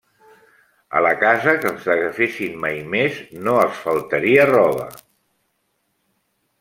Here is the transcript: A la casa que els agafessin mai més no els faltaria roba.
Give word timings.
A 0.99 1.01
la 1.05 1.11
casa 1.23 1.51
que 1.65 1.69
els 1.73 1.85
agafessin 1.95 2.55
mai 2.63 2.81
més 2.95 3.19
no 3.49 3.55
els 3.67 3.83
faltaria 3.85 4.49
roba. 4.53 4.89